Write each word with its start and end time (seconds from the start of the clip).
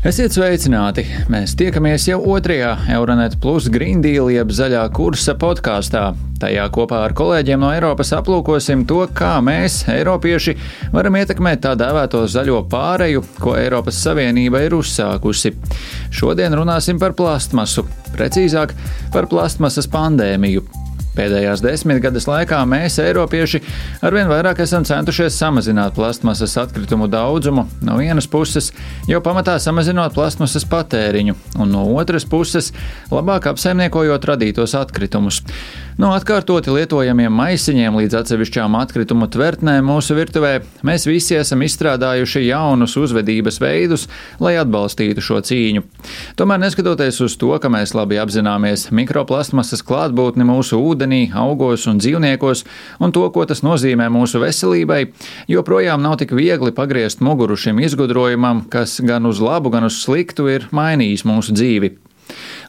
Esiet 0.00 0.32
sveicināti! 0.32 1.02
Mēs 1.28 1.52
tiekamies 1.60 2.06
jau 2.08 2.22
otrajā 2.32 2.70
Euronet 2.88 3.34
Plus 3.42 3.66
Green 3.68 4.00
Deal 4.00 4.30
jeb 4.32 4.48
zaļā 4.48 4.86
kursa 4.96 5.34
podkāstā. 5.36 6.14
Tajā 6.40 6.64
kopā 6.72 7.02
ar 7.04 7.12
kolēģiem 7.12 7.60
no 7.60 7.68
Eiropas 7.76 8.14
aplūkosim 8.16 8.86
to, 8.88 9.02
kā 9.12 9.34
mēs, 9.44 9.82
Eiropieši, 9.92 10.56
varam 10.96 11.20
ietekmēt 11.20 11.60
tā 11.66 11.74
dēvēto 11.76 12.24
zaļo 12.32 12.62
pāreju, 12.72 13.26
ko 13.44 13.58
Eiropas 13.60 14.00
Savienība 14.00 14.64
ir 14.64 14.80
uzsākusi. 14.80 15.52
Šodien 16.08 16.56
runāsim 16.56 16.96
par 16.96 17.12
plastmasu, 17.12 17.84
precīzāk 18.16 18.72
par 19.12 19.28
plastmasas 19.28 19.92
pandēmiju. 19.92 20.79
Pēdējās 21.16 21.62
desmitgades 21.64 22.28
laikā 22.30 22.60
mēs, 22.70 23.00
Eiropieši, 23.02 23.60
arvien 24.06 24.30
vairāk 24.30 24.62
esam 24.62 24.84
centušies 24.86 25.34
samazināt 25.34 25.96
plastmasas 25.96 26.54
atkritumu 26.62 27.08
daudzumu, 27.10 27.66
no 27.82 27.98
vienas 27.98 28.28
puses 28.30 28.70
jau 29.10 29.18
pamatā 29.24 29.56
samazinot 29.58 30.14
plastmasas 30.14 30.68
patēriņu, 30.70 31.34
un 31.58 31.74
no 31.74 31.84
otras 31.98 32.28
puses 32.30 32.70
labāk 33.10 33.50
apsaimniekojot 33.50 34.30
radītos 34.30 34.76
atkritumus. 34.78 35.42
No 36.00 36.14
atkārtoti 36.16 36.72
lietojamiem 36.72 37.34
maisiņiem 37.36 37.98
līdz 37.98 38.14
atsevišķām 38.22 38.72
atkritumu 38.78 39.26
tvertnēm 39.28 39.84
mūsu 39.84 40.14
virtuvē 40.16 40.54
mēs 40.88 41.04
visi 41.04 41.36
esam 41.36 41.60
izstrādājuši 41.66 42.46
jaunus 42.46 42.94
uzvedības 42.96 43.60
veidus, 43.60 44.06
lai 44.40 44.54
atbalstītu 44.62 45.20
šo 45.20 45.42
cīņu. 45.44 45.84
Tomēr, 46.40 46.62
neskatoties 46.64 47.20
uz 47.26 47.36
to, 47.36 47.52
ka 47.60 47.68
mēs 47.68 47.92
labi 47.92 48.16
apzināmies 48.22 48.86
mikroplastmasas 48.96 49.84
klātbūtni 49.84 50.48
mūsu 50.48 50.80
ūdenī, 50.80 51.26
augos 51.36 51.84
un 51.92 52.00
dzīvniekos 52.00 52.64
un 53.04 53.12
to, 53.12 53.28
ko 53.34 53.44
tas 53.44 53.60
nozīmē 53.60 54.08
mūsu 54.08 54.40
veselībai, 54.40 55.02
joprojām 55.52 56.00
nav 56.00 56.16
tik 56.22 56.32
viegli 56.32 56.72
pagriezt 56.72 57.20
muguru 57.20 57.60
šim 57.60 57.84
izgudrojumam, 57.84 58.64
kas 58.72 59.02
gan 59.04 59.28
uz 59.28 59.44
labu, 59.44 59.68
gan 59.76 59.84
uz 59.92 60.00
sliktu 60.00 60.48
ir 60.48 60.70
mainījis 60.72 61.28
mūsu 61.28 61.60
dzīvi. 61.60 61.98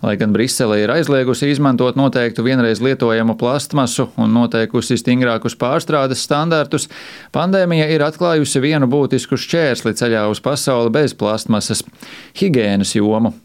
Lai 0.02 0.16
gan 0.17 0.34
Brisele 0.34 0.80
ir 0.81 0.94
aizliegusi 0.94 1.52
izmantot 1.52 2.00
noteiktu 2.00 2.45
vienreiz 2.45 2.81
lietojamu 2.81 3.38
plastmasu 3.38 4.09
un 4.17 4.34
noteikusi 4.34 4.98
stingrākus 5.00 5.58
pārstrādes 5.59 6.23
standartus, 6.26 6.90
pandēmija 7.36 7.92
ir 7.94 8.06
atklājusi 8.08 8.64
vienu 8.64 8.89
būtisku 8.92 9.39
šķērsli 9.39 9.95
ceļā 10.02 10.26
uz 10.32 10.42
pasauli 10.44 10.94
bez 10.94 11.14
plastmasas- 11.14 11.86
higiēnas 12.42 12.95
jomu. 12.98 13.36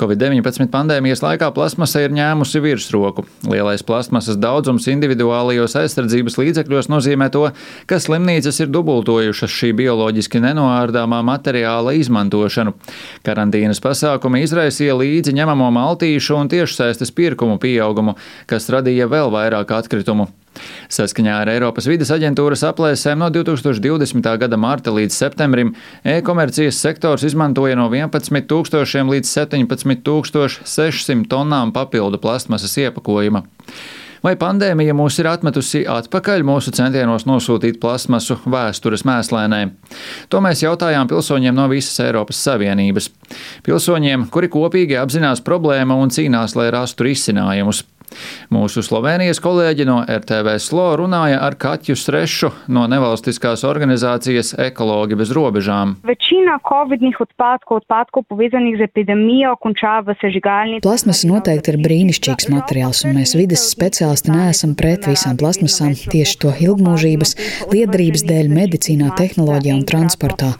Covid-19 0.00 0.70
pandēmijas 0.72 1.22
laikā 1.24 1.50
plasmasa 1.56 2.02
ir 2.04 2.14
ņēmusi 2.16 2.62
virsroku. 2.64 3.24
Lielais 3.50 3.84
plasmasas 3.86 4.38
daudzums 4.40 4.88
individuālajos 4.92 5.76
aizsardzības 5.80 6.38
līdzekļos 6.40 6.90
nozīmē 6.92 7.30
to, 7.34 7.46
ka 7.90 8.00
slimnīcas 8.02 8.62
ir 8.64 8.72
dubultojušas 8.74 9.54
šī 9.54 9.72
bioloģiski 9.80 10.42
nenoārdāmā 10.46 11.22
materiāla 11.26 11.94
izmantošanu. 12.00 12.74
Karantīnas 13.26 13.82
pasākumi 13.84 14.44
izraisīja 14.46 14.98
līdzi 14.98 15.36
ņemamo 15.38 15.70
maltīšu 15.76 16.38
un 16.40 16.52
tiešsaistes 16.52 17.14
pirkumu 17.16 17.60
pieaugumu, 17.62 18.16
kas 18.50 18.70
radīja 18.72 19.10
vēl 19.10 19.32
vairāk 19.34 19.74
atkritumu. 19.78 20.30
Saskaņā 20.90 21.36
ar 21.42 21.50
Eiropas 21.52 21.86
vides 21.90 22.10
aģentūras 22.14 22.64
aplēsēm 22.66 23.22
no 23.22 23.30
2020. 23.32 24.26
gada 24.42 24.58
marta 24.60 24.92
līdz 24.94 25.14
septembrim 25.14 25.72
e-komercijas 26.04 26.80
sektors 26.82 27.24
izmantoja 27.28 27.78
no 27.78 27.88
11 27.92 28.46
tūkstošiem 28.50 29.12
līdz 29.14 29.30
17 29.30 30.04
600 30.66 31.30
tonnām 31.30 31.74
papildu 31.76 32.20
plastmasas 32.22 32.76
iepakojuma. 32.82 33.44
Vai 34.20 34.34
pandēmija 34.36 34.92
mūs 34.92 35.16
ir 35.22 35.30
atmetusi 35.30 35.80
atpakaļ 35.88 36.42
mūsu 36.44 36.74
centienos 36.76 37.24
nosūtīt 37.24 37.78
plasmasu 37.80 38.36
vēstures 38.52 39.06
mēslēnē? 39.08 39.60
To 40.28 40.42
mēs 40.44 40.60
jautājām 40.60 41.08
pilsoņiem 41.08 41.56
no 41.56 41.64
visas 41.72 42.02
Eiropas 42.04 42.42
Savienības. 42.44 43.08
Pilsoņiem, 43.64 44.26
kuri 44.34 44.52
kopīgi 44.52 44.98
apzinās 45.00 45.40
problēmu 45.46 45.96
un 46.02 46.12
cīnās, 46.12 46.52
lai 46.58 46.68
rastu 46.74 47.08
risinājumus. 47.08 47.86
Mūsu 48.50 48.82
Slovenijas 48.84 49.40
kolēģi 49.42 49.86
no 49.88 50.00
RTV 50.04 50.56
Slo 50.62 50.88
runāja 50.98 51.40
ar 51.44 51.56
Kaķu 51.60 51.96
Strešu 51.98 52.50
no 52.72 52.86
nevalstiskās 52.90 53.62
organizācijas 53.68 54.54
Ekologi 54.58 55.18
bez 55.18 55.30
robežām. 55.36 55.96
Plasmasa 60.84 61.28
noteikti 61.30 61.72
ir 61.72 61.78
brīnišķīgs 61.84 62.50
materiāls, 62.52 63.04
un 63.06 63.16
mēs 63.18 63.36
vides 63.38 63.66
speciālisti 63.70 64.34
neesam 64.34 64.74
pret 64.78 65.06
visām 65.10 65.38
plasmasām 65.40 65.94
tieši 65.94 66.38
to 66.42 66.54
ilgmūžības, 66.66 67.36
liederības 67.70 68.26
dēļ 68.26 68.50
medicīnā, 68.56 69.12
tehnoloģijā 69.18 69.76
un 69.78 69.86
transportā. 69.88 70.52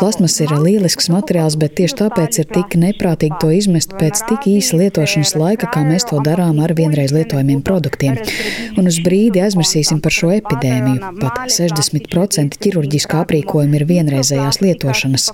Plasmas 0.00 0.38
ir 0.44 0.54
lielisks 0.56 1.10
materiāls, 1.12 1.58
bet 1.60 1.76
tieši 1.78 2.00
tāpēc 2.02 2.40
ir 2.42 2.50
tik 2.56 2.78
neprātīgi 2.80 3.40
to 3.42 3.52
izmest 3.54 3.94
pēc 4.00 4.24
tik 4.30 4.48
īsa 4.56 4.80
lietošanas 4.80 5.36
laika, 5.38 5.70
kā 5.70 5.84
mēs 5.86 6.08
to 6.10 6.20
darām 6.24 6.62
ar 6.64 6.74
vienu 6.76 6.95
vienreiz 6.96 7.12
lietojamiem 7.12 7.62
produktiem. 7.62 8.16
Un 8.76 8.88
uz 8.88 8.98
brīdi 9.04 9.42
aizmirsīsim 9.44 10.00
par 10.04 10.14
šo 10.14 10.30
epidēmiju. 10.36 11.12
Pat 11.20 11.52
60% 11.52 12.58
ķirurģiskā 12.62 13.20
aprīkojuma 13.24 13.76
ir 13.78 13.86
vienreizējās 13.88 14.60
lietošanas. 14.64 15.28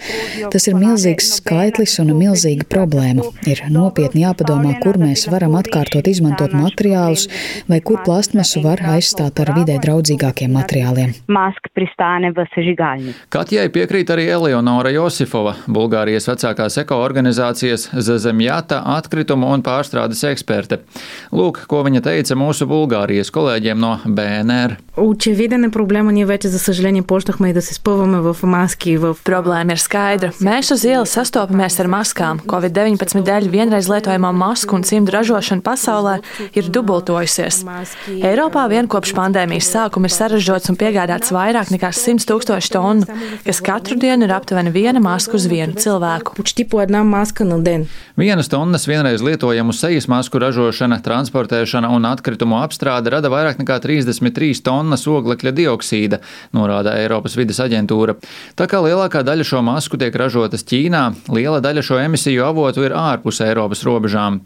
Tas 0.52 0.68
ir 0.68 0.78
milzīgs 0.78 1.36
skaitlis 1.38 1.98
un 2.02 2.14
milzīga 2.18 2.66
problēma. 2.70 3.28
Ir 3.46 3.62
nopietni 3.70 4.24
jāpadomā, 4.24 4.74
kur 4.82 4.98
mēs 5.00 5.28
varam 5.30 5.56
atkārtot 5.60 6.08
izmantot 6.10 6.54
materiālus 6.56 7.28
vai 7.68 7.80
kur 7.84 8.02
plastmasu 8.04 8.62
var 8.64 8.82
aizstāt 8.94 9.38
ar 9.42 9.54
vidē 9.56 9.78
draudzīgākiem 9.82 10.52
materiāliem. 10.56 11.14
Katjai 13.32 13.68
piekrīt 13.72 14.10
arī 14.12 14.26
Eleonora 14.32 14.92
Josifova, 14.94 15.54
Bulgārijas 15.70 16.28
vecākās 16.30 16.78
ekoorganizācijas 16.82 17.88
Zezemjata 18.06 18.82
atkritumu 18.96 19.50
un 19.52 19.62
pārstrādes 19.64 20.22
eksperte. 20.28 20.80
Lūk, 21.32 21.51
ko 21.51 21.83
viņa 21.83 22.01
teica 22.01 22.35
mūsu 22.35 22.67
Bulgārijas 22.69 23.31
kolēģiem 23.33 23.79
no 23.79 23.97
BNR. 24.05 24.77
Очевиден 24.97 25.63
е 25.63 25.69
проблема. 25.69 26.11
Ние 26.11 26.25
вече, 26.25 26.47
за 26.47 26.59
съжаление, 26.59 27.01
почнахме 27.01 27.49
и 27.49 27.53
да 27.53 27.61
се 27.61 27.73
спъваме 27.73 28.19
в 28.19 28.37
маски. 28.43 28.97
В... 28.97 29.15
Problēma 29.27 29.75
ir 29.75 29.81
skaidra. 29.81 30.31
Mēs 30.41 30.71
uz 30.73 30.81
ielas 30.87 31.11
sastopamies 31.13 31.77
ar 31.83 31.89
maskām. 31.91 32.39
Covid-19 32.49 33.21
dēļ 33.27 33.49
vienreiz 33.51 33.89
lietojamā 33.91 34.31
masku 34.33 34.73
un 34.77 34.85
cimdu 34.87 35.13
ražošana 35.13 35.61
pasaulē 35.61 36.15
ir 36.57 36.69
dubultojusies. 36.73 37.61
Eiropā 38.09 38.63
vien 38.71 38.89
kopš 38.89 39.13
pandēmijas 39.17 39.69
sākuma 39.75 40.09
ir 40.09 40.15
saražots 40.15 40.71
un 40.71 40.79
piegādāts 40.79 41.33
vairāk 41.35 41.69
nekā 41.75 41.91
100 41.93 42.25
tūkstoši 42.29 42.73
tonu, 42.73 43.05
kas 43.45 43.61
katru 43.61 43.99
dienu 43.99 44.25
ir 44.25 44.33
aptuveni 44.33 44.73
viena 44.73 45.03
maska 45.03 45.37
uz 45.37 45.45
vienu 45.45 45.77
cilvēku. 45.77 46.33
Почти 46.39 46.63
по 46.63 46.81
една 46.81 47.03
маска 47.03 47.45
на 47.45 47.59
ден. 47.61 47.85
Vienas 48.17 48.49
tonnas 48.49 48.87
vienreiz 48.87 49.21
lietojamu 49.21 49.73
sejas 49.73 50.07
masku 50.07 50.39
ražošana, 50.39 51.01
transportēšana 51.42 51.90
un 51.90 52.06
atkritumu 52.06 52.58
apstrāde 52.62 53.10
rada 53.10 53.30
vairāk 53.30 53.58
nekā 53.58 53.78
33 53.82 54.62
tonnas 54.62 55.06
oglekļa 55.06 55.52
dioksīda, 55.52 56.20
norāda 56.54 56.94
Eiropas 57.00 57.36
vides 57.36 57.58
aģentūra. 57.60 58.16
Tā 58.54 58.66
kā 58.70 58.78
lielākā 58.82 59.22
daļa 59.26 59.44
šo 59.44 59.62
masku 59.62 59.98
tiek 59.98 60.14
ražotas 60.14 60.64
Ķīnā, 60.64 61.32
liela 61.34 61.60
daļa 61.60 61.82
šo 61.82 61.98
emisiju 62.02 62.44
avotu 62.46 62.84
ir 62.86 62.94
ārpus 62.94 63.42
Eiropas 63.42 63.82
robežām. 63.86 64.42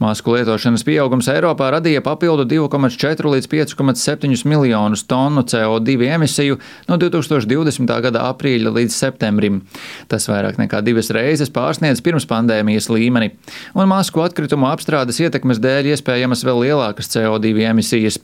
Masku 0.00 0.32
lietošanas 0.32 0.80
pieaugums 0.88 1.26
Eiropā 1.28 1.66
radīja 1.74 2.00
papildu 2.00 2.46
2,4 2.48 3.32
līdz 3.34 3.48
5,7 3.52 4.46
miljonus 4.48 5.02
tonu 5.04 5.42
CO2 5.44 6.06
emisiju 6.14 6.56
no 6.88 6.96
2020. 6.96 7.92
gada 8.06 8.22
aprīļa 8.30 8.72
līdz 8.78 8.96
septembrim. 8.96 9.58
Tas 10.08 10.24
vairāk 10.30 10.56
nekā 10.56 10.80
divas 10.86 11.12
reizes 11.12 11.52
pārsniedz 11.52 12.00
pirms 12.00 12.24
pandēmijas 12.30 12.88
līmeni, 12.88 13.34
un 13.76 13.90
masku 13.92 14.24
atkritumu 14.24 14.70
apstrādes 14.70 15.20
ietekmes 15.20 15.60
dēļ 15.60 15.90
iespējamas 15.92 16.46
vēl 16.48 16.62
lielākas 16.64 17.12
CO2 17.12 17.68
emisijas. 17.68 18.16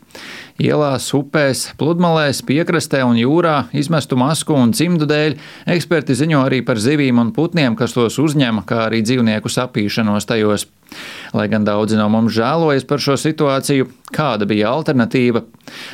Ielās, 0.57 1.11
upēs, 1.13 1.67
pludmalēs, 1.77 2.41
piekrastē 2.49 3.03
un 3.05 3.21
jūrā 3.21 3.67
izmestu 3.77 4.17
masku 4.17 4.57
un 4.57 4.73
cimdu 4.73 5.05
dēļ 5.05 5.37
eksperti 5.77 6.17
ziņo 6.17 6.41
arī 6.47 6.63
par 6.65 6.81
zivīm 6.81 7.21
un 7.21 7.37
putniem, 7.37 7.77
kas 7.77 7.93
tos 7.93 8.17
uzņem, 8.23 8.65
kā 8.65 8.87
arī 8.87 9.05
dzīvnieku 9.05 9.53
sapīšanos 9.53 10.25
tajos. 10.33 10.65
Lai 11.37 11.51
gan 11.53 11.67
daudzi 11.67 11.99
no 11.99 12.07
mums 12.09 12.33
žēlojas 12.33 12.87
par 12.89 13.03
šo 13.03 13.13
situāciju, 13.21 13.91
kāda 14.17 14.47
bija 14.49 14.71
alternatīva? 14.73 15.43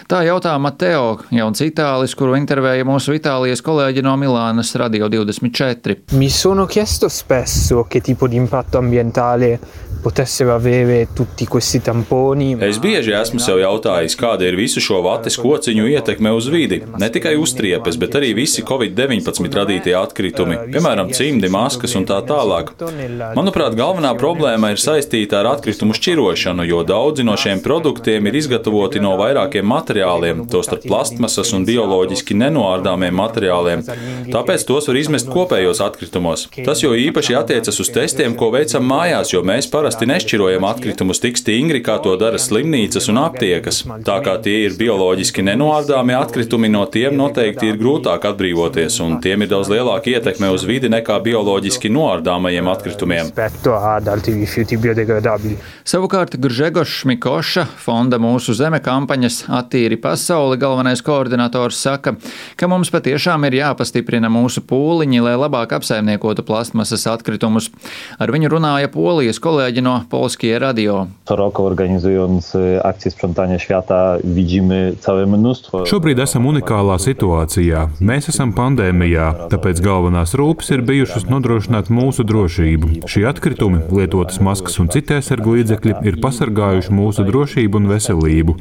Tā 0.07 0.21
jautā 0.23 0.53
Mateo, 0.63 1.17
jauns 1.35 1.65
itālis, 1.65 2.15
kuru 2.15 2.37
intervēja 2.39 2.87
mūsu 2.87 3.17
Itālijas 3.17 3.65
kolēģi 3.67 4.05
no 4.07 4.15
Milānas 4.21 4.71
Radio 4.79 5.09
24. 5.11 6.15
Mi 6.15 6.31
sono 6.31 6.67
chiesto 6.67 7.09
spesso 7.09 7.87
che 7.89 8.01
tipo 8.01 8.29
di 8.29 8.37
impatto 8.37 8.79
ambientale 8.79 9.59
potessero 10.03 10.53
avere 10.55 11.07
tutti 11.15 11.47
questi 11.47 11.81
tamponi. 11.81 12.57
Es 12.61 12.81
bieži 12.83 13.15
esmu 13.15 13.39
sev 13.43 13.61
jautājis, 13.63 14.17
kāda 14.19 14.49
ir 14.49 14.57
visu 14.59 14.83
šo 14.83 14.99
vates 15.05 15.39
kociņu 15.41 15.87
ietekme 15.93 16.33
uz 16.35 16.49
vidi. 16.51 16.81
Ne 16.99 17.09
tikai 17.13 17.37
uztriepes, 17.39 17.99
bet 18.03 18.17
arī 18.19 18.33
visi 18.37 18.65
Covid-19 18.67 19.47
radītie 19.55 19.95
atkritumi, 19.95 20.59
piemēram, 20.75 21.13
cimdi, 21.15 21.51
maskas 21.53 21.95
un 21.99 22.07
tā 22.09 22.19
tālāk. 22.27 22.73
Manuprāt, 23.39 23.77
galvenā 23.79 24.11
problēma 24.19 24.73
ir 24.75 24.83
saistīta 24.83 25.39
ar 25.41 25.53
atkritumu 25.53 25.95
šķirošanu, 25.97 26.67
jo 26.67 26.83
daudzi 26.89 27.27
no 27.29 27.39
šiem 27.39 27.63
produktiem 27.63 28.27
ir 28.27 28.41
izgatavoti 28.43 29.03
no 29.05 29.15
vairākiem 29.21 29.67
materiāliem, 29.71 30.45
tostarp 30.51 30.89
plastmasas 30.89 31.55
un 31.55 31.69
bioloģiski 31.69 32.37
nenoārdāmiem 32.43 33.15
materiāliem. 33.23 33.87
Tāpēc 34.35 34.67
tos 34.67 34.91
var 34.91 34.99
izmest 34.99 35.31
kopējos 35.31 35.83
atkritumos. 35.87 36.49
Tas 36.67 36.83
jo 36.83 36.91
īpaši 36.99 37.39
attiecas 37.39 37.79
uz 37.79 37.95
testiem, 37.95 38.35
ko 38.35 38.51
veicam 38.55 38.85
mājās, 38.91 39.31
jo 39.37 39.45
mēs 39.47 39.71
parasti 39.71 39.92
parasti 39.93 40.07
nešķirojam 40.09 40.65
atkritumus 40.65 41.21
tik 41.21 41.37
stingri, 41.37 41.83
kā 41.85 41.99
to 42.01 42.15
dara 42.17 42.39
slimnīcas 42.41 43.11
un 43.13 43.19
aptiekas. 43.21 43.83
Tā 44.07 44.15
kā 44.25 44.39
tie 44.41 44.63
ir 44.65 44.77
bioloģiski 44.79 45.45
nenoārdāmi 45.45 46.15
atkritumi, 46.17 46.71
no 46.73 46.87
tiem 46.89 47.19
noteikti 47.19 47.69
ir 47.69 47.77
grūtāk 47.77 48.25
atbrīvoties, 48.31 48.97
un 49.05 49.19
tiem 49.21 49.45
ir 49.45 49.51
daudz 49.51 49.69
lielāka 49.69 50.15
ietekme 50.15 50.49
uz 50.55 50.65
vidi 50.65 50.89
nekā 50.89 51.19
bioloģiski 51.27 51.91
noārdāmajiem 51.93 52.71
atkritumiem. 52.73 53.29
Savukārt 55.85 56.39
Gržegošs 56.41 57.05
Mikoša 57.11 57.67
fonda 57.85 58.17
Mūsu 58.23 58.57
zeme 58.57 58.81
kampaņas 58.81 59.43
Attīri 59.53 60.01
pasauli 60.01 60.57
galvenais 60.63 61.05
koordinators 61.05 61.83
saka, 61.85 62.15
ka 62.57 62.71
mums 62.71 62.89
patiešām 62.95 63.45
ir 63.51 63.59
jāpastiprina 63.61 64.33
mūsu 64.33 64.65
pūliņi, 64.65 65.21
lai 65.29 65.37
labāk 65.37 65.77
apsaimniekotu 65.77 66.47
plastmasas 66.49 67.05
atkritumus. 67.13 67.69
Ar 68.17 68.33
viņu 68.33 68.55
runāja 68.57 68.89
polijas 68.93 69.43
kolēģi 69.43 69.82
no 69.83 70.05
Polskie 70.11 70.59
Radio. 70.59 71.07
Co 71.25 71.37
roku 71.37 71.67
organizując 71.67 72.57
akcję 72.83 73.11
sprzątania 73.11 73.59
świata 73.59 74.17
widzimy 74.25 74.95
całe 75.01 75.27
mnóstwo. 75.27 75.83
Šobrīd 75.87 76.21
esam 76.23 76.47
unikālā 76.47 76.97
situācijā. 77.03 77.89
Mēs 78.01 78.29
esam 78.31 78.53
pandēmijā, 78.55 79.49
tāpēc 79.51 79.81
galvenās 79.83 80.37
rūpes 80.39 80.71
ir 80.75 80.85
bijušas 80.87 81.27
nodrošināt 81.27 81.91
mūsu 81.91 82.23
drošību. 82.25 83.09
Šie 83.11 83.27
atkritumi, 83.29 83.83
lietotas 83.91 84.39
maskas 84.41 84.79
un 84.79 84.89
citi 84.93 85.17
aizsargu 85.19 85.57
līdzekļi 85.57 85.97
ir 86.07 86.21
pasargājuši 86.23 86.95
mūsu 86.95 87.27
drošību 87.27 87.83
un 87.83 87.91
veselību. 87.91 88.57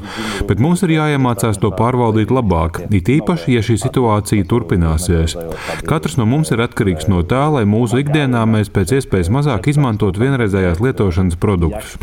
Bet 0.49 0.63
mums 0.63 0.81
ir 0.87 0.95
jāiemācās 0.97 1.61
to 1.61 1.69
pārvaldīt 1.77 2.33
labāk, 2.33 2.81
it 2.89 3.11
īpaši, 3.11 3.55
ja 3.55 3.61
šī 3.61 3.77
situācija 3.85 4.47
turpināsies. 4.49 5.37
Katrs 5.85 6.17
no 6.17 6.25
mums 6.25 6.51
ir 6.51 6.65
atkarīgs 6.65 7.09
no 7.11 7.21
tā, 7.21 7.45
lai 7.53 7.63
mūsu 7.69 8.01
ikdienā 8.01 8.43
mēs 8.49 8.73
pēc 8.73 8.97
iespējas 8.99 9.29
mazāk 9.29 9.69
izmantot 9.71 10.17
vienreizējās 10.17 10.81
lietošanas 10.81 11.10
produktus. 11.41 11.97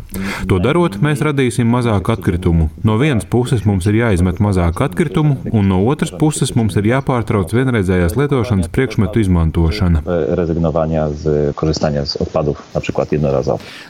To 0.49 0.59
darot, 0.63 0.99
mēs 1.03 1.23
radīsim 1.25 1.69
mazāk 1.71 2.11
atkritumu. 2.13 2.69
No 2.87 2.99
vienas 3.01 3.27
puses 3.29 3.65
mums 3.69 3.87
ir 3.91 3.99
jāizmet 4.01 4.41
mazāk 4.43 4.83
atkritumu, 4.85 5.39
un 5.53 5.69
no 5.71 5.81
otras 5.89 6.13
puses 6.15 6.55
mums 6.57 6.77
ir 6.79 6.89
jāpārtrauc 6.91 7.53
vienreizējās 7.55 8.17
lietošanas 8.19 8.71
priekšmetu 8.75 9.23
izmantošana. 9.25 10.03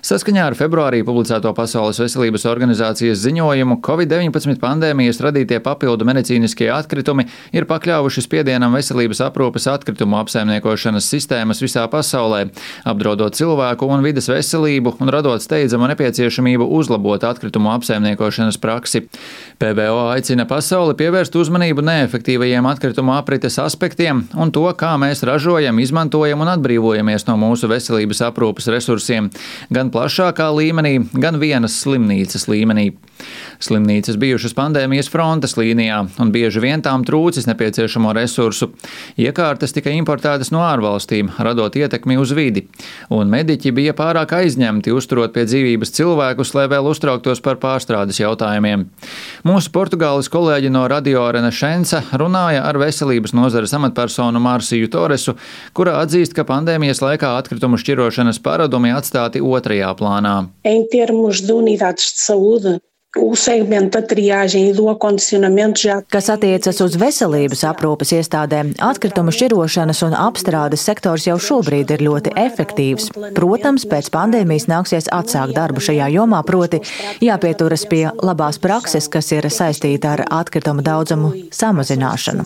Saskaņā 0.09 0.47
ar 0.51 0.57
februārī 0.59 1.03
publicēto 1.07 1.53
Pasaules 1.57 2.01
veselības 2.03 2.47
organizācijas 2.51 3.23
ziņojumu, 3.25 3.79
Covid-19 3.85 4.61
pandēmijas 4.63 5.23
radītie 5.25 5.61
papildu 5.65 6.07
medicīniskie 6.09 6.71
atkritumi 6.73 7.27
ir 7.57 7.67
pakļāvuši 7.69 8.25
spiedienam 8.25 8.75
veselības 8.77 9.23
aprūpes 9.29 9.69
atkritumu 9.73 10.19
apsaimniekošanas 10.23 11.09
sistēmas 11.09 11.63
visā 11.65 11.85
pasaulē, 11.91 12.47
apdraudot 12.89 13.37
cilvēku 13.39 13.89
un 13.89 14.05
vides 14.05 14.29
veselību 14.31 14.97
un 15.03 15.08
radot 15.13 15.43
steidzamu 15.43 15.89
nepieciešamību 15.93 16.67
uzlabot 16.79 17.25
atkritumu 17.25 17.71
apsaimniekošanas 17.75 18.59
praksi. 18.63 19.05
PBO 19.59 20.09
aicina 20.13 20.47
pasauli 20.49 20.97
pievērst 20.99 21.37
uzmanību 21.41 21.85
neefektīvajiem 21.89 22.69
atkritumu 22.71 23.15
aprites 23.17 23.59
aspektiem 23.63 24.25
un 24.39 24.53
to, 24.55 24.65
kā 24.79 24.95
mēs 25.01 25.25
ražojam, 25.27 25.81
izmantojam 25.83 26.45
un 26.45 26.53
atbrīvojamies 26.55 27.29
no 27.29 27.39
mūsu 27.41 27.71
veselības 27.71 28.23
aprūpes 28.29 28.71
resursiem, 28.75 29.33
gan 29.75 29.93
plašākā 29.95 30.51
līmenī, 30.55 30.99
gan 31.19 31.41
vienas 31.43 31.81
slimnīcas 31.83 32.49
līmenī. 32.51 32.93
Slimnīcas 33.59 34.15
bijušas 34.21 34.55
pandēmijas 34.55 35.09
frontes 35.11 35.57
līnijā, 35.59 35.99
un 36.23 36.31
bieži 36.35 36.61
vien 36.63 36.83
tām 36.85 37.03
trūcis 37.07 37.49
nepieciešamo 37.49 38.13
resursu. 38.15 38.71
Iekārtas 39.19 39.75
tika 39.75 39.91
importētas 39.91 40.53
no 40.55 40.63
ārvalstīm, 40.63 41.33
radot 41.43 41.75
ietekmi 41.75 42.15
uz 42.23 42.31
vidi, 42.39 42.69
un 43.11 43.31
mediķi 43.33 43.73
bija 43.75 43.97
pārāk 43.99 44.37
aizņemti 44.39 44.95
uzturot 44.95 45.35
pie 45.35 45.43
dzīvības 45.49 45.95
cilvēkus, 45.99 46.55
lai 46.55 46.69
vēl 46.71 46.87
uztrauktos 46.93 47.43
par 47.43 47.59
pārstrādes 47.59 48.21
jautājumiem. 48.23 48.87
Mūsu 49.49 49.75
Portugāles 49.75 50.31
kolēģi 50.31 50.71
no 50.75 50.87
Radio 50.91 51.25
Arena 51.27 51.51
Šenca 51.51 52.05
runāja 52.21 52.63
ar 52.63 52.79
veselības 52.79 53.35
nozares 53.35 53.75
amatpersonu 53.75 54.39
Mārsiju 54.43 54.91
Toresu, 54.95 55.35
kura 55.75 55.99
atzīst, 56.05 56.37
ka 56.37 56.47
pandēmijas 56.47 57.03
laikā 57.03 57.35
atkritumu 57.41 57.81
šķirošanas 57.83 58.39
paradumi 58.45 58.95
atstāti 58.95 59.43
otrajā 59.43 59.91
plānā. 59.99 60.37
Em 60.63 60.87
termos 60.93 61.43
de 61.43 61.59
unidades 61.59 62.13
de 62.15 62.23
saúde, 62.23 62.79
o 63.17 63.35
segmento 63.35 63.99
da 63.99 64.07
triagem 64.07 64.69
e 64.69 64.73
do 64.73 64.89
acondicionamento 64.91 65.81
já. 65.81 66.03
Kas 66.11 66.29
attiecas 66.29 66.77
uz 66.85 66.93
veselības 66.93 67.65
aprūpes 67.65 68.13
iestādēm, 68.13 68.75
atkritumu 68.85 69.33
šķirošanas 69.33 70.03
un 70.05 70.13
apstrādes 70.13 70.85
sektors 70.85 71.25
jau 71.25 71.39
šobrīd 71.41 71.89
ir 71.97 72.05
ļoti 72.05 72.35
efektīvs. 72.37 73.09
Protams, 73.33 73.87
pēc 73.89 74.11
pandēmijas 74.13 74.69
nāksies 74.69 75.09
atsākt 75.09 75.57
darbu 75.57 75.81
šajā 75.81 76.11
jomā, 76.13 76.43
proti 76.45 76.83
jāpieturas 77.25 77.87
pie 77.89 78.11
labās 78.13 78.61
prakses, 78.61 79.09
kas 79.09 79.33
ir 79.33 79.49
saistīta 79.49 80.13
ar 80.19 80.25
atkritumu 80.43 80.85
daudzumu 80.85 81.33
samazināšanu. 81.49 82.45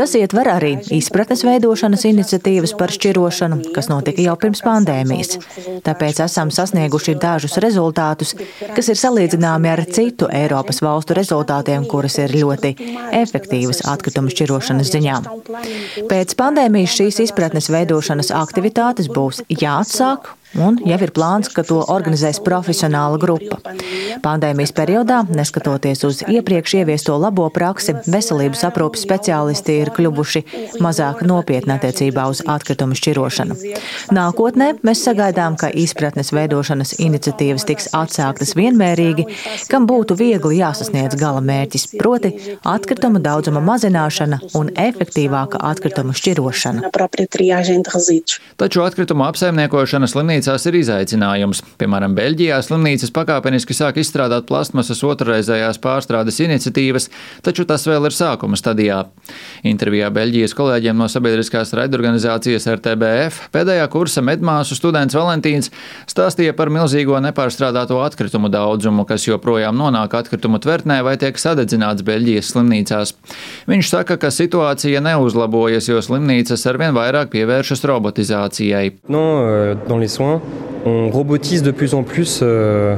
Tas 0.00 0.16
ietver 0.16 0.48
arī 0.48 0.72
izpratnes 0.96 1.44
veidošanas 1.44 2.06
iniciatīvas 2.08 2.72
par 2.80 2.96
šķirošanu, 2.96 3.74
kas 3.76 3.92
notika 3.92 4.24
jau 4.24 4.38
pirms 4.40 4.64
pandēmijas. 4.64 5.36
Tāpēc 5.84 6.24
esam 6.24 6.48
sasnieguši 6.48 7.18
dažus 7.20 7.60
rezultātus, 7.60 8.32
kas 8.72 8.88
ir 8.88 8.96
salīdzināmi 8.96 9.68
ar 9.68 9.84
citu 9.94 10.28
Eiropas 10.32 10.80
valstu 10.84 11.16
rezultātiem, 11.18 11.86
kuras 11.90 12.18
ir 12.22 12.34
ļoti 12.34 12.74
efektīvas 13.20 13.84
atkritumu 13.92 14.32
šķirošanas 14.32 14.92
ziņā. 14.94 15.20
Pēc 16.10 16.36
pandēmijas 16.40 16.98
šīs 16.98 17.22
izpratnes 17.26 17.70
veidošanas 17.72 18.32
aktivitātes 18.42 19.10
būs 19.12 19.42
jāatsāk 19.52 20.34
Un 20.58 20.80
jau 20.82 20.96
ir 20.98 21.12
plāns, 21.14 21.46
ka 21.54 21.62
to 21.62 21.78
organizēs 21.92 22.40
profesionāla 22.42 23.20
grupa. 23.22 23.60
Pandēmijas 24.24 24.72
periodā, 24.74 25.20
neskatoties 25.30 26.02
uz 26.08 26.22
iepriekš 26.26 26.74
ieviesto 26.80 27.14
labo 27.22 27.44
praksi, 27.54 27.94
veselības 28.10 28.64
aprūpes 28.66 29.04
speciālisti 29.06 29.76
ir 29.84 29.92
kļuvuši 29.94 30.42
mazāk 30.82 31.22
nopietni 31.22 31.76
attiecībā 31.76 32.26
uz 32.32 32.42
atkritumu 32.50 32.98
šķirošanu. 32.98 33.56
Nākotnē 34.16 34.72
mēs 34.86 35.04
sagaidām, 35.06 35.54
ka 35.60 35.70
izpratnes 35.70 36.32
veidošanas 36.34 36.96
iniciatīvas 36.98 37.68
tiks 37.70 37.86
atsāktas 37.94 38.56
vienmērīgi, 38.58 39.28
kam 39.70 39.86
būtu 39.86 40.18
viegli 40.18 40.58
jāsasniedz 40.58 41.14
gala 41.20 41.44
mērķis, 41.46 41.92
proti 41.94 42.34
atkritumu 42.66 43.22
daudzuma 43.22 43.62
mazināšana 43.70 44.42
un 44.58 44.74
efektīvāka 44.74 45.62
atkritumu 45.70 46.16
šķirošana. 46.18 46.90
Taču 48.60 48.82
atkritumu 48.84 49.24
apsaimniekošana 49.30 50.10
slimnīca 50.10 50.39
slimnīcās 50.40 50.66
ir 50.68 50.76
izaicinājums. 50.80 51.60
Piemēram, 51.80 52.14
Beļģijā 52.16 52.60
slimnīcas 52.64 53.12
pakāpeniski 53.12 53.74
sāk 53.76 53.98
izstrādāt 54.00 54.46
plastmasas 54.48 55.02
otrreizējās 55.04 55.78
pārstrādes 55.82 56.40
iniciatīvas, 56.40 57.10
taču 57.44 57.66
tas 57.68 57.84
vēl 57.86 58.08
ir 58.08 58.14
sākuma 58.14 58.56
stadijā. 58.56 59.04
Intervijā 59.64 60.08
Beļģijas 60.10 60.56
kolēģiem 60.56 60.96
no 60.96 61.08
sabiedriskās 61.12 61.74
raidorganizācijas 61.76 62.68
RTBF 62.72 63.50
pēdējā 63.52 63.88
kursa 63.92 64.24
medmāsu 64.24 64.78
students 64.78 65.16
Valentīns 65.16 65.70
stāstīja 66.08 66.54
par 66.56 66.72
milzīgo 66.72 67.20
nepārstrādāto 67.20 68.00
atkritumu 68.00 68.48
daudzumu, 68.48 69.04
kas 69.04 69.28
joprojām 69.28 69.76
nonāk 69.76 70.16
atkritumu 70.22 70.60
tvertnē 70.62 71.02
vai 71.04 71.18
tiek 71.20 71.36
sadedzināts 71.36 72.06
Beļģijas 72.06 72.54
slimnīcās. 72.54 73.14
Viņš 73.68 73.92
saka, 73.92 74.16
ka 74.16 74.32
situācija 74.32 75.04
neuzlabojas, 75.04 75.90
jo 75.92 76.00
slimnīcas 76.00 76.64
arvien 76.70 76.96
vairāk 76.96 77.32
pievēršas 77.36 77.84
robotizācijai. 77.92 78.86
No, 79.12 79.24
on 80.86 81.10
robotise 81.10 81.62
de 81.62 81.70
plus 81.70 81.94
en 81.94 82.02
plus 82.02 82.40
euh, 82.42 82.96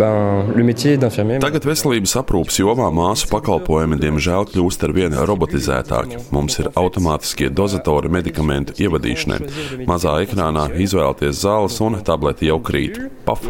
Tagad 0.00 1.66
veselības 1.68 2.14
aprūpas 2.20 2.56
jomā 2.56 2.86
māsu 2.94 3.26
pakalpojumi 3.28 3.98
diemžēl 4.00 4.46
kļūst 4.48 4.84
ar 4.86 4.94
vien 4.96 5.16
robotizētāki. 5.28 6.20
Mums 6.32 6.56
ir 6.62 6.70
automātiskie 6.80 7.50
dozatori 7.52 8.08
medikamentu 8.12 8.76
ievadīšanai. 8.80 9.84
Mazā 9.90 10.14
ekrānā 10.24 10.70
izvēlēties 10.80 11.42
zāles 11.42 11.76
un 11.84 11.98
tableti 12.06 12.48
jau 12.48 12.56
krīt. 12.64 12.96
Paf! 13.26 13.44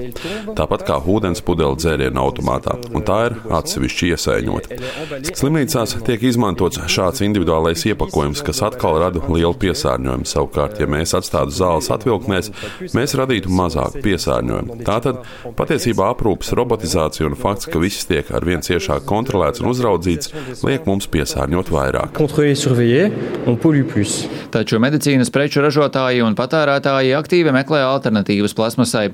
Tāpat 0.58 0.84
kā 0.88 0.96
ūdens 0.98 1.42
pudele 1.46 1.78
dzērienu 1.78 2.18
automātā, 2.18 2.74
un 2.90 3.06
tā 3.06 3.20
ir 3.28 3.36
atsevišķi 3.60 4.10
iesaiņota. 4.16 4.80
Slimnīcās 5.30 5.96
tiek 6.06 6.26
izmantots 6.32 6.82
šāds 6.90 7.22
individuālais 7.26 7.86
iepakojums, 7.92 8.42
kas 8.46 8.64
atkal 8.66 8.98
rada 9.04 9.22
lielu 9.28 9.54
piesārņojumu. 9.62 10.26
Savukārt, 10.26 10.82
ja 10.82 10.90
mēs 10.90 11.14
atstātu 11.16 11.54
zāles 11.54 11.90
atvilknēs, 11.94 12.50
mēs 12.96 13.16
radītu 13.22 13.54
mazāku 13.54 14.02
piesārņojumu. 14.04 14.80
Tātad 14.88 15.22
patiesībā 15.58 16.10
aprūpas 16.40 16.56
robotizācija 16.56 17.28
un 17.28 17.36
fakts, 17.36 17.68
ka 17.68 17.78
viss 17.78 18.06
tiek 18.08 18.24
ar 18.32 18.44
vien 18.44 18.60
ciešāk 18.60 19.04
kontrolēts 19.04 19.60
un 19.60 19.70
uzraudzīts, 19.70 20.32
liek 20.64 20.86
mums 20.86 21.06
piesārņot 21.06 21.70
vairāk. 21.70 22.16
Taču 24.50 24.80
medicīnas 24.80 25.30
preču 25.30 25.60
ražotāji 25.60 26.22
un 26.24 26.34
patērētāji 26.34 27.14
aktīvi 27.18 27.52
meklē 27.52 27.82
alternatīvas 27.84 28.54
plasmasai. 28.56 29.10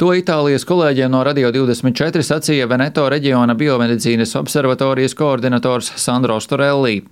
To 0.00 0.12
Itālijas 0.14 0.64
kolēģiem 0.64 1.10
no 1.12 1.22
Radio 1.24 1.50
24 1.52 2.24
sacīja 2.24 2.68
Veneto 2.70 3.08
reģiona 3.08 3.54
biomedicīnas 3.54 4.34
observatorijas 4.40 5.14
koordinators 5.14 5.92
Sandro 5.96 6.40
Storelli. 6.40 7.02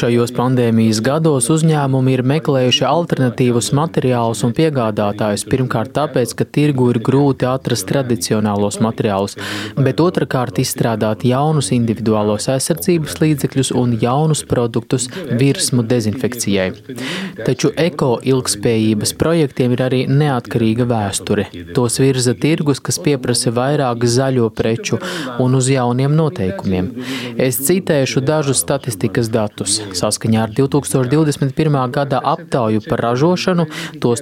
Šajos 0.00 0.30
pandēmijas 0.32 1.00
gados 1.04 1.48
uzņēmumi 1.52 2.14
ir 2.16 2.22
meklējuši 2.24 2.86
alternatīvus 2.88 3.68
materiālus 3.76 4.39
un 4.46 4.54
piegādātājus. 4.56 5.46
Pirmkārt, 5.50 5.92
tāpēc, 5.96 6.34
ka 6.38 6.46
tirgu 6.46 6.90
ir 6.92 7.00
grūti 7.04 7.48
atrast 7.48 7.88
tradicionālos 7.90 8.80
materiālus, 8.84 9.36
bet 9.78 10.00
otrkārt, 10.02 10.60
izstrādāt 10.62 11.24
jaunus 11.28 11.70
individuālos 11.76 12.48
aizsardzības 12.52 13.18
līdzekļus 13.22 13.72
un 13.80 13.96
jaunus 14.00 14.44
produktus 14.48 15.08
virsmu 15.30 15.84
dezinfekcijai. 15.90 16.68
Taču 17.46 17.72
eko 17.80 18.12
ilgspējības 18.32 19.14
projektiem 19.20 19.74
ir 19.76 19.84
arī 19.86 20.00
neatkarīga 20.10 20.86
vēsture. 20.90 21.48
Tos 21.76 22.00
virza 22.02 22.34
tirgus, 22.38 22.82
kas 22.84 23.00
pieprasa 23.02 23.52
vairāk 23.54 24.04
zaļo 24.04 24.50
preču 24.54 25.00
un 25.42 25.56
uz 25.58 25.70
jauniem 25.72 26.14
noteikumiem. 26.16 26.90
Es 27.40 27.60
citēšu 27.66 28.22
dažus 28.26 28.62
statistikas 28.64 29.30
datus. 29.32 29.80
Saskaņā 29.96 30.44
ar 30.46 30.54
2021. 30.56 31.78
gada 31.94 32.20
aptauju 32.34 32.82
par 32.88 33.04
ražošanu, 33.06 33.66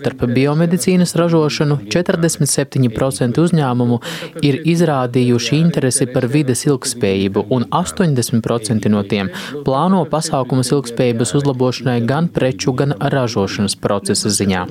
tostarp 0.08 0.34
biomedicīnas 0.34 1.14
ražošanu, 1.16 1.78
47% 1.92 3.40
uzņēmumu 3.42 3.98
ir 4.42 4.60
izrādījuši 4.64 5.58
interesi 5.58 6.06
par 6.08 6.26
vides 6.26 6.64
ilgspējību, 6.66 7.44
un 7.50 7.66
80% 7.70 8.88
no 8.88 9.02
tiem 9.02 9.28
plāno 9.66 10.04
pasākumus 10.08 10.72
ilgspējības 10.72 11.34
uzlabošanai 11.38 12.00
gan 12.06 12.28
preču, 12.28 12.72
gan 12.72 12.94
ražošanas 12.98 13.76
procesa 13.76 14.32
ziņā. 14.32 14.64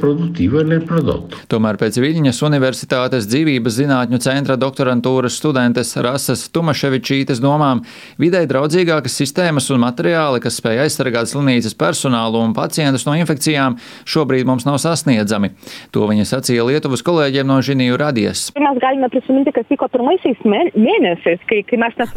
Tomēr 1.51 1.79
pēc 1.81 1.99
Viļņas 2.01 2.41
Universitātes 2.47 3.29
dzīvības 3.29 3.77
zinātņu 3.77 4.21
centra 4.23 4.57
doktorantūras 4.57 5.37
studentes 5.37 5.93
Rasas 6.01 6.47
Tumaševičītes 6.49 7.41
domām, 7.43 7.83
vidē 8.17 8.45
draudzīgākas 8.49 9.19
sistēmas 9.21 9.69
un 9.73 9.83
materiāli, 9.85 10.41
kas 10.41 10.57
spēj 10.61 10.85
aizsargāt 10.87 11.29
slimnīcas 11.29 11.77
personālu 11.77 12.41
un 12.41 12.55
pacientus 12.57 13.05
no 13.07 13.17
infekcijām, 13.19 13.77
šobrīd 14.07 14.47
mums 14.47 14.65
nav 14.67 14.79
sasniedzami. 15.27 15.51
To 15.91 16.07
viņa 16.07 16.25
sacīja 16.27 16.65
Lietuvas 16.67 17.03
kolēģiem 17.03 17.47
no 17.47 17.59
Žiniju 17.61 17.97
radies. 17.99 18.51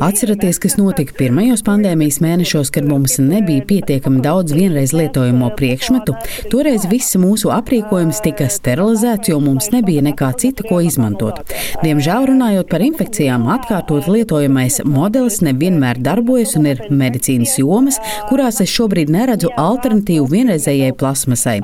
Atceraties, 0.01 0.59
kas 0.63 0.77
notika 0.79 1.15
pirmajos 1.19 1.63
pandēmijas 1.67 2.21
mēnešos, 2.23 2.71
kad 2.75 2.87
mums 2.89 3.19
nebija 3.19 3.65
pietiekami 3.67 4.23
daudz 4.23 4.55
vienreiz 4.55 4.95
lietojamo 4.95 5.51
priekšmetu. 5.57 6.15
Toreiz 6.53 6.87
viss 6.91 7.19
mūsu 7.21 7.51
aprīkojums 7.55 8.23
tika 8.25 8.49
sterilizēts, 8.51 9.31
jo 9.33 9.41
mums 9.43 9.71
nebija 9.75 10.03
nekā 10.07 10.33
cita, 10.41 10.65
ko 10.69 10.81
izmantot. 10.85 11.43
Diemžēl 11.85 12.31
runājot 12.31 12.71
par 12.71 12.85
infekcijām, 12.85 13.49
atkārtot 13.57 14.09
lietojamais 14.11 14.81
modelis 14.85 15.41
nevienmēr 15.45 16.01
darbojas 16.03 16.57
un 16.59 16.71
ir 16.73 16.85
medicīnas 16.91 17.57
jomas, 17.61 18.01
kurās 18.31 18.61
es 18.63 18.73
šobrīd 18.73 19.11
neredzu 19.13 19.53
alternatīvu 19.61 20.29
vienreizējai 20.31 20.95
plasmasai. 21.01 21.59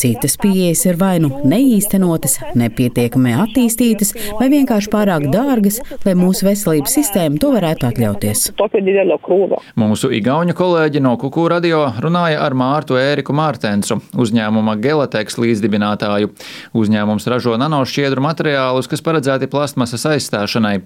Citas 0.00 0.38
pieejas 0.40 0.84
ir 0.88 0.98
vai 1.00 1.16
nu 1.22 1.30
neīstenotas, 1.48 2.38
nepietiekami 2.58 3.34
attīstītas, 3.44 4.14
vai 4.38 4.48
vienkārši 4.52 4.90
pārāk 4.92 5.28
dārgas, 5.32 5.80
lai 6.06 6.14
mūsu 6.18 6.46
veselības 6.48 6.96
sistēma 6.98 7.40
to 7.42 7.52
varētu 7.54 7.88
atļauties. 7.90 8.48
Mūsu 9.78 10.10
igauņu 10.18 10.56
kolēģi 10.58 11.02
no 11.04 11.14
Kuku 11.20 11.48
radio 11.50 11.84
runāja 12.02 12.40
ar 12.44 12.56
Mārtu 12.58 12.98
Ēriku 13.00 13.34
Mārtensu, 13.36 14.00
uzņēmuma 14.18 14.76
Gelateks 14.82 15.38
līdzdibinātāju. 15.40 16.30
Uzņēmums 16.78 17.28
ražo 17.30 17.56
nanošķiedru 17.60 18.22
materiālus, 18.24 18.88
kas 18.90 19.02
paredzēti 19.04 19.50
plastmasas 19.50 20.06
aizstāšanai. 20.12 20.76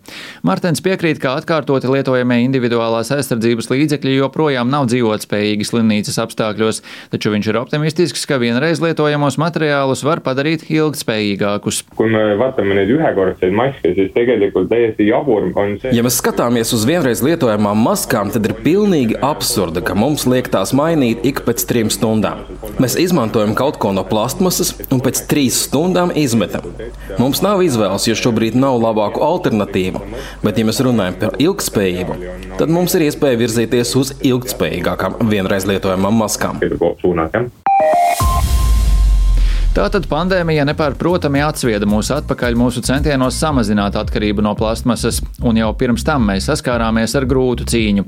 Mārtens 0.47 0.83
piekrīt, 0.85 1.21
ka 1.23 1.37
atkārtoti 1.41 1.91
lietojamie 1.93 2.41
individuālās 2.47 3.13
aizsardzības 3.15 3.69
līdzekļi 3.73 4.17
joprojām 4.17 4.71
nav 4.73 4.89
dzīvotspējīgi 4.91 5.69
slimnīcas 5.69 6.19
apstākļos, 6.25 6.81
taču 7.13 7.35
viņš 7.35 7.51
ir 7.53 7.61
optimistisks, 7.61 8.25
ka 8.29 8.41
vienreiz 8.41 8.81
lietojamos 8.81 9.37
materiālus 9.43 9.92
var 10.01 10.23
padarīt 10.25 10.65
ilgspējīgākus. 10.73 11.83
Ja 15.93 16.07
mēs 16.07 16.19
skatāmies 16.23 16.73
uz 16.73 16.87
vienreiz 16.89 17.21
lietojamām 17.25 17.85
maskām, 17.85 18.33
tad 18.33 18.49
ir 18.49 18.57
pilnīgi 18.65 19.19
absurda, 19.21 19.85
ka 19.85 19.97
mums 19.99 20.25
liek 20.31 20.49
tās 20.53 20.73
mainīt 20.77 21.27
ik 21.29 21.45
pēc 21.45 21.67
trim 21.69 21.93
stundām. 21.93 22.47
Mēs 22.81 22.97
izmantojam 23.01 23.53
kaut 23.59 23.77
ko 23.83 23.93
no 23.93 24.07
plastmasas 24.09 24.73
un 24.89 25.05
pēc 25.05 25.25
trīs 25.31 25.61
stundām 25.69 26.15
izmetam. 26.17 26.73
Mums 27.21 27.45
nav 27.45 27.63
izvēles, 27.67 28.09
jo 28.09 28.17
šobrīd 28.19 28.57
nav 28.59 28.81
labāku 28.83 29.23
alternatīvu. 29.27 30.03
Bet, 30.43 30.59
ja 30.59 30.69
mēs 30.69 30.81
runājam 30.85 31.19
par 31.21 31.37
ilgspējību, 31.43 32.19
tad 32.61 32.73
mums 32.73 32.97
ir 32.97 33.09
iespēja 33.11 33.41
virzīties 33.45 33.97
uz 34.01 34.15
ilgspējīgākām 34.25 35.21
vienreiz 35.29 35.69
lietojamām 35.69 36.23
maskām. 36.25 36.63
Tātad 39.73 40.05
pandēmija 40.05 40.67
nepārprotami 40.69 41.41
atsvieda 41.41 41.87
mūs 41.89 42.11
atpakaļ 42.13 42.59
mūsu 42.61 42.83
centienos 42.85 43.39
samazināt 43.41 43.95
atkarību 43.97 44.45
no 44.45 44.51
plastmasas, 44.53 45.23
un 45.49 45.57
jau 45.57 45.71
pirms 45.81 46.05
tam 46.05 46.27
mēs 46.29 46.51
saskārāmies 46.51 47.15
ar 47.17 47.25
grūtu 47.31 47.65
cīņu. 47.73 48.05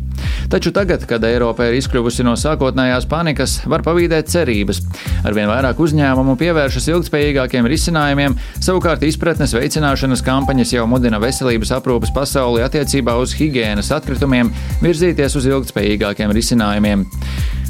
Taču 0.52 0.74
tagad, 0.76 1.06
kad 1.08 1.24
Eiropa 1.24 1.64
ir 1.70 1.78
izkļuvusi 1.78 2.26
no 2.28 2.34
sākotnējās 2.36 3.08
panikas, 3.08 3.56
var 3.64 3.80
pavīdēt 3.86 4.28
cerības. 4.34 4.82
Arvien 5.24 5.48
vairāk 5.48 5.80
uzņēmumu 5.80 6.36
pievēršas 6.44 6.90
ilgspējīgākiem 6.92 7.72
risinājumiem, 7.72 8.36
savukārt 8.60 9.08
izpratnes 9.08 9.56
veicināšanas 9.56 10.20
kampaņas 10.28 10.76
jau 10.76 10.84
mudina 10.90 11.22
veselības 11.24 11.72
aprūpas 11.80 12.12
pasauli 12.12 12.60
attiecībā 12.68 13.16
uz 13.24 13.32
higiēnas 13.40 13.88
atkritumiem 13.96 14.52
virzīties 14.84 15.40
uz 15.40 15.48
ilgspējīgākiem 15.48 16.36
risinājumiem. 16.42 17.08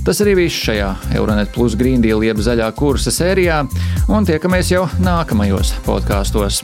Tas 0.04 0.20
arī 0.20 0.34
viss 0.36 0.64
šajā 0.66 0.90
Euronet 1.16 1.48
Plus 1.54 1.74
Green 1.80 2.02
Deal 2.04 2.20
jeb 2.26 2.40
zaļā 2.44 2.66
kursa 2.76 3.12
sērijā, 3.14 3.62
un 4.12 4.26
tiekamies 4.28 4.68
jau 4.74 4.84
nākamajos 5.00 5.72
podkāstos. 5.86 6.60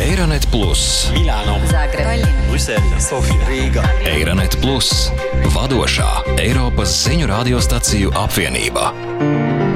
Eironet 0.00 0.48
Plus, 0.48 1.10
Milāno, 1.12 1.58
Zagreba, 1.68 2.16
Brisele, 2.48 2.96
Sofija, 3.04 3.44
Rīga. 3.50 3.84
Eironet 4.08 4.56
Plus, 4.64 5.10
vadošā 5.52 6.08
Eiropas 6.40 6.96
ziņu 7.04 7.28
radiostaciju 7.30 8.16
apvienība. 8.24 8.90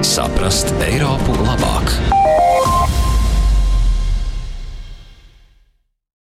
Saprast 0.04 0.72
Eiropu 0.88 1.36
labāk! 1.44 2.13